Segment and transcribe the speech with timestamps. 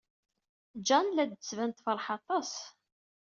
[0.87, 2.51] Jane la d-tettban tefṛeḥ aṭas.